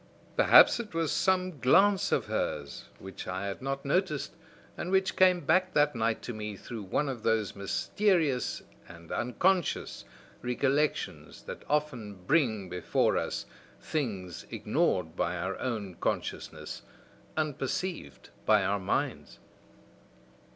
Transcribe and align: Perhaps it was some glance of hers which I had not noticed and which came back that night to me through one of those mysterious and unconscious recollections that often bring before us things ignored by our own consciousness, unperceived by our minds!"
Perhaps 0.35 0.79
it 0.79 0.95
was 0.95 1.11
some 1.11 1.59
glance 1.59 2.11
of 2.11 2.25
hers 2.25 2.85
which 2.97 3.27
I 3.27 3.45
had 3.45 3.61
not 3.61 3.85
noticed 3.85 4.33
and 4.75 4.89
which 4.89 5.15
came 5.15 5.41
back 5.41 5.75
that 5.75 5.95
night 5.95 6.23
to 6.23 6.33
me 6.33 6.55
through 6.57 6.81
one 6.81 7.07
of 7.07 7.21
those 7.21 7.55
mysterious 7.55 8.63
and 8.87 9.11
unconscious 9.11 10.03
recollections 10.41 11.43
that 11.43 11.63
often 11.69 12.15
bring 12.25 12.67
before 12.67 13.15
us 13.15 13.45
things 13.79 14.47
ignored 14.49 15.15
by 15.15 15.35
our 15.35 15.55
own 15.59 15.93
consciousness, 15.99 16.81
unperceived 17.37 18.31
by 18.43 18.63
our 18.65 18.79
minds!" 18.79 19.37